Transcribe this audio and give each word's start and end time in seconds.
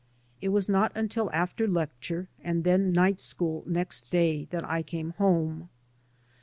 It 0.41 0.49
was 0.49 0.67
not 0.67 0.91
until 0.95 1.31
after 1.31 1.67
lecture 1.67 2.27
and 2.43 2.63
then 2.63 2.91
night 2.91 3.19
school 3.21 3.63
next 3.67 4.09
day 4.11 4.47
that 4.49 4.67
I 4.67 4.81
came 4.81 5.11
home. 5.19 5.69